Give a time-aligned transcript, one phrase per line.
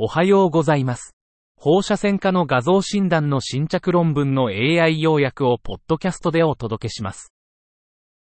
[0.00, 1.16] おはようございます。
[1.56, 7.32] 放射線科の画像診断の新着論文の AI 要約をポッドキャストでお届けします。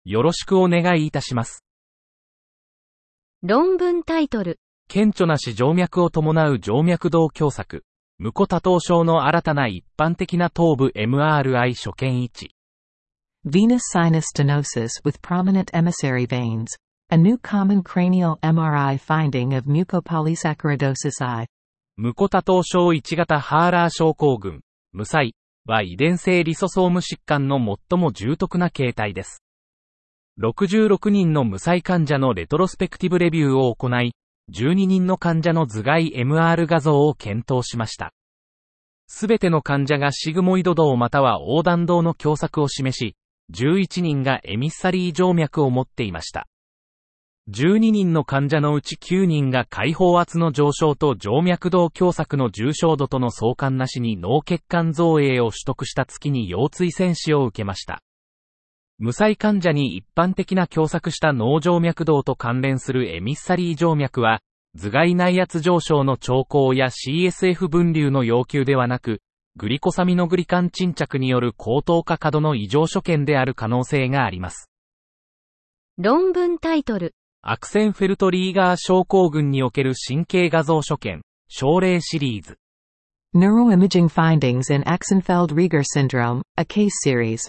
[0.06, 1.66] よろしくお願いいたします。
[3.42, 4.58] 論文タイトル、
[4.88, 7.82] 顕著な視静脈を伴う静脈動狭窄、
[8.16, 12.54] 無コ多頭症の新たな一般的な頭部 MRI 所見位置。
[13.46, 16.68] Venous sinus stenosis with prominent emissary veins.
[17.10, 21.46] A new common cranial MRI finding of mucopolysaccharidosis I.
[21.98, 24.60] 無コ多頭症1型ハーラー症候群、
[24.92, 25.32] 無細
[25.64, 29.42] は遺伝性リソソーム疾患の最も重篤な形態です。
[30.38, 34.12] 66人の無細患者のレトロスペクティブレビューを行い、
[34.52, 38.12] 12人の患者の頭蓋 MR 画像を検討しました。
[39.06, 43.16] すべての患者がシグモイド動または横断動の狭窄を示し、
[43.54, 46.46] 11人がエミッサリー静脈を持っていました。
[47.48, 58.02] 12人の患者のうち9人が解放圧の上昇と静脈動狭窄の重症度との相関なしに脳血管造影を取得した月に腰椎戦死を受けました。
[58.98, 64.40] 無細患者に一般的な狭窄した脳静脈動と関連するエミッサリー静脈は、
[64.74, 69.20] 頭蓋内圧上昇の兆候や CSF 分流の要求ではなく、
[69.54, 74.68] グリコサミノグリカン沈着による高等化過度の異常所見である可能性があります。
[75.98, 77.14] 論文タイトル、
[77.48, 82.58] アクセンフェルトリーガー症候群における神経画像所見、症例シリーズ。
[83.36, 87.48] Neuroimaging findings in Axenfeld-Rieger syndrome, a case series.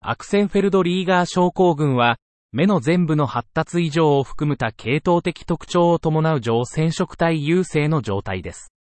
[0.00, 2.16] アクセンフェルドリーガー症候群は、
[2.50, 8.72] 目の全部の発達異常を含むた系統的特徴を伴う上染色体優勢の状態です。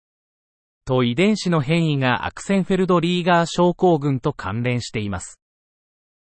[0.86, 5.38] と遺伝子の変異がアクセンフェルドリーガー症候群と関連しています。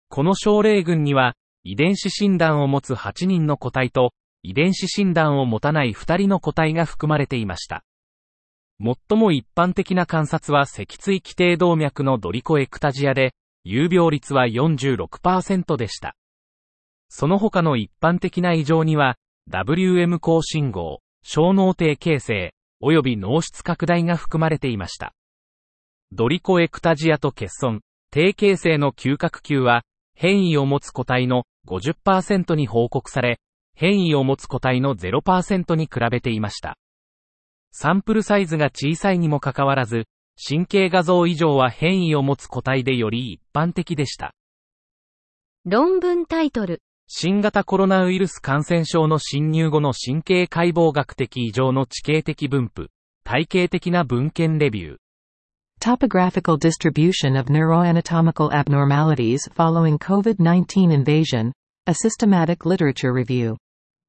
[0.07, 7.83] この症例群には、遺伝子診断を持つ8人の個体と、遺伝子診断を持たない2人の個体が含まれていました。
[8.81, 13.33] 最も一般的な観察は脊椎基底動脈のドリコエクタジアで、
[13.65, 16.15] 有病率は46%でした。
[17.09, 19.17] その他の一般的な異常には、
[19.51, 25.13] WM 高信号、小脳底形成、及び脳室拡大が含まれていました。
[26.13, 27.81] ドリコエクタジアと欠損、
[28.11, 29.83] 低形成の嗅覚球は、
[30.15, 33.39] 変異を持つ個体の50%に報告され、
[33.79, 36.77] 変異を持つ個体の0%に比べていました。
[37.71, 40.03] サンプルサイズが小さいにもかかわらず、
[40.35, 44.35] 神経画像異常は変異を持つ個体でより一般的でした。
[45.63, 52.89] 論文タイトル、新型コロナウイルス感染症の侵入後の神経解剖学的異常の地形的分布、
[53.23, 54.97] 体系的な文献レビュー。
[55.79, 61.53] Topographical distribution of neuroanatomical abnormalities following COVID-19 invasion,
[61.87, 63.55] a systematic literature review.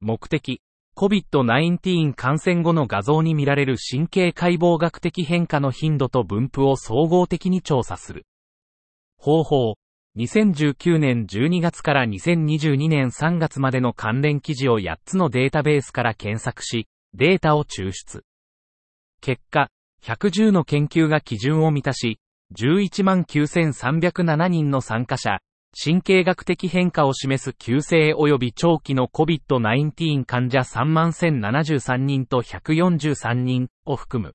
[0.01, 0.63] 目的、
[0.97, 8.27] COVID-19 感染後の画像に見られる神経解剖学的変化の頻度と分布を総合的に調査する。
[9.19, 9.75] 方法、
[10.17, 18.25] 2019年12月から2022年3月までの関連記事を8つのデータベースから検索し、データを抽出。
[19.21, 19.69] 結果、
[20.03, 22.19] 110の研究が基準を満たし、
[22.55, 25.41] 119,307人の参加者、
[25.73, 34.35] 神経学的変化を示す急性及び長期の COVID-19 患者3万1073人と143人を含む。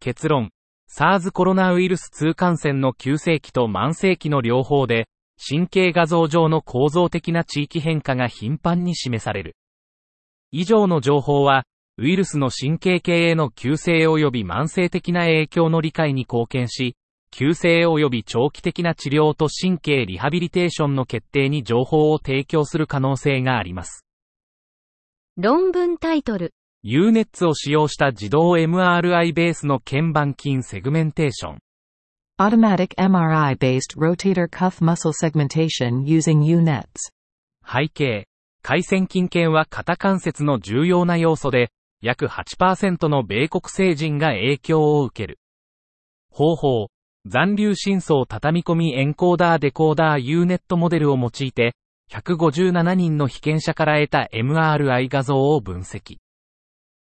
[0.00, 0.50] 結論、
[0.88, 9.56] SARS コロナウイルス2感染の急性期と慢性期の両方で、神経画像上の構造的な地域変化が頻繁に示される。
[10.52, 11.64] 以上の情報は、
[11.98, 16.96] ウイルスの神経系への急性及び慢性的な影響の理解に貢献し、
[17.30, 24.04] 急性及び長期的な治療と神経リハビリテーションの決定に情報を提供する可能性があります。
[25.36, 26.52] 論文タイトル、
[26.84, 31.58] UNETS を使用した自動 MRI ベースの鍵盤筋セグメンテーション。
[32.38, 36.84] Automatic MRI-based rotator cuff muscle segmentation using UNETs.
[37.66, 38.26] 背景。
[38.62, 45.40] 回線筋腱は肩関節の重要な要素で、約8%の米国成人が影響を受ける。
[46.30, 46.88] 方法。
[47.28, 51.74] 残留深層畳み込みエンコーダーデコーダー UNET モデルを用いて、
[52.10, 56.16] 157人の被験者から得た MRI 画像を分析。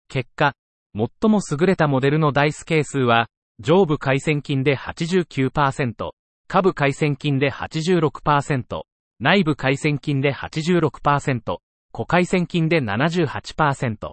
[0.10, 0.56] 結果、
[0.94, 3.28] 最も優れたモデルのダイス係数は、
[3.62, 6.10] 上部回線筋で89%、
[6.50, 8.82] 下部回線筋で86%、
[9.22, 11.60] 内部回線筋で86%、
[11.94, 14.12] 股回線筋で78%。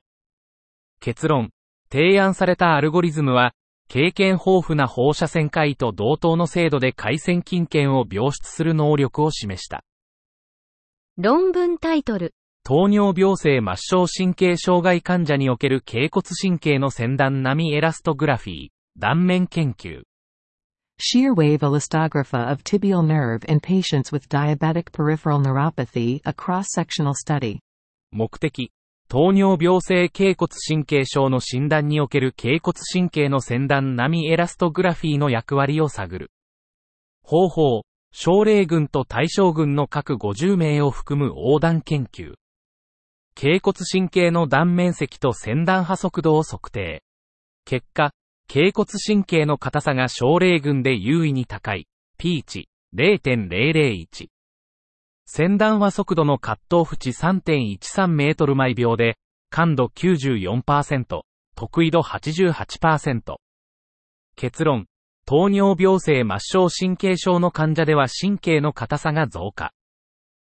[1.00, 1.50] 結論。
[1.91, 3.55] 提案されたアルゴリズムは、
[3.88, 9.85] 経験豊富な放射線科医と同等の精度で回線筋腱を描出する能力を示した。
[11.17, 12.35] 論文タイトル、
[12.65, 18.69] 糖尿病性末梢神経障害患者における頸骨神経の先端並エラストグラフィー、
[18.99, 20.03] 断面研究。
[20.99, 27.61] Shear wave elastography of tibial nerve in patients with diabetic peripheral neuropathy, a cross-sectional study.
[28.11, 28.73] 目的、
[29.08, 36.31] 糖尿病性頸骨神経症の診断における頸骨神経の先端並エラストグラフィーの役割を探る。
[37.23, 42.35] 方法、症例群と対象群の各50名を含む横断研究。
[43.37, 47.05] 頸骨神経の断面積と先端波速度を測定。
[47.64, 48.11] 結果、
[48.49, 51.87] 頸骨神経の硬さが症例群で優位に高い、
[52.19, 54.36] P 値0.001。
[55.28, 59.19] 先端波速度のカットオフ値3.13メートル毎秒で、
[59.50, 61.23] 感度94%、
[61.56, 63.37] 得意度88%。
[64.37, 64.87] 結論、
[65.26, 69.73] 糖尿病性末梢神経症の患者では神経の硬さが増加。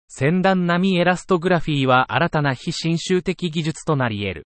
[0.07, 4.47] 先端並エラストグラフィーは新たな非侵襲的技術となり得る。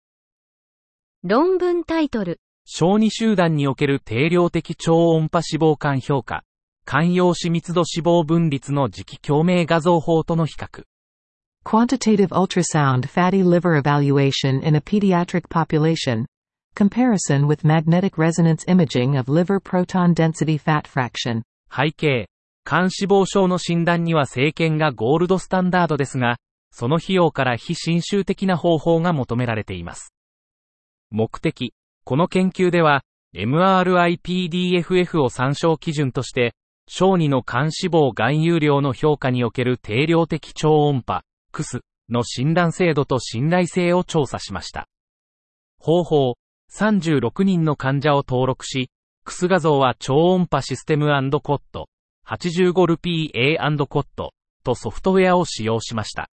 [1.23, 2.41] 論文タイトル。
[2.65, 6.43] 小児集団における定量的超音波脂肪肝評価。
[6.89, 10.85] 肝陽子密度脂肪分率の磁気共鳴画像法との比較。
[11.65, 16.27] Quantitative ultrasound fatty liver evaluation in a pediatric population.
[16.77, 21.43] Comparison with magnetic resonance imaging of liver proton density fat fraction.
[21.69, 22.29] 背景。
[22.65, 26.37] 肝脂肪症の診断には生検がゴールドスタンダードですが、
[26.71, 30.15] その費用から非侵襲的な方法が求められています。
[31.11, 31.75] 目的。
[32.05, 33.03] この研究では、
[33.35, 36.55] MRI-PDFF を参照基準として、
[36.89, 41.23] 小児の肝脂肪含有量の評価における定量的超音波、
[41.53, 44.89] クスの診断精度と信頼性を調査しました。
[45.79, 46.35] 方法、
[46.73, 48.91] 36人の患者を登録し、
[49.25, 51.07] クス画像は超音波システム
[51.43, 51.89] コット、
[52.27, 54.33] 85ル PA& コット
[54.65, 56.29] とソフトウェアを使用しました。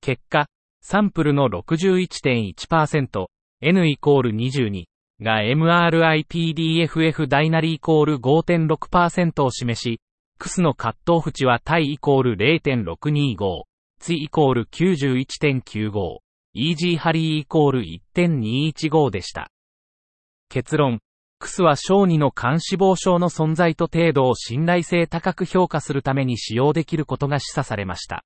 [0.00, 0.46] 結果、
[0.80, 3.26] サンプルの61.1%、
[3.60, 4.84] N イコール22
[5.20, 10.00] が MRI-PDFF ダイナリーイコール5.6%を示し、
[10.38, 13.62] クスのカットオフ値は対イコール0.625、
[13.98, 16.18] ツイイコール91.95、
[16.54, 19.50] EG ハリーイコール1.215でした。
[20.48, 21.00] 結論、
[21.40, 28.24] クスは小児の肝脂肪症の存在と程度を信頼性高く評価するために使用できることが示唆されました。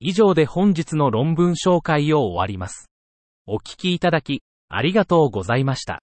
[0.00, 2.90] 以上で本日の論文紹介を終わります。
[3.46, 6.00] お聞きいただき、ありがとうございました。